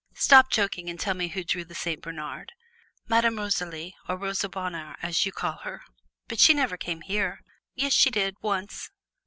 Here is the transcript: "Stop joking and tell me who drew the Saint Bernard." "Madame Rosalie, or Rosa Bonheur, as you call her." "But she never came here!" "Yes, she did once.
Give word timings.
"Stop 0.15 0.49
joking 0.49 0.89
and 0.89 0.99
tell 0.99 1.13
me 1.13 1.27
who 1.27 1.43
drew 1.43 1.63
the 1.63 1.75
Saint 1.75 2.01
Bernard." 2.01 2.53
"Madame 3.07 3.37
Rosalie, 3.37 3.95
or 4.09 4.17
Rosa 4.17 4.49
Bonheur, 4.49 4.95
as 5.03 5.27
you 5.27 5.31
call 5.31 5.57
her." 5.57 5.83
"But 6.27 6.39
she 6.39 6.55
never 6.55 6.75
came 6.75 7.01
here!" 7.01 7.43
"Yes, 7.75 7.93
she 7.93 8.09
did 8.09 8.35
once. 8.41 8.89